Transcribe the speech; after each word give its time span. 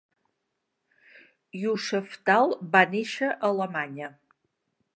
Yoseftal 1.63 2.55
va 2.77 2.83
néixer 2.95 3.29
a 3.35 3.39
Alemanya. 3.51 4.11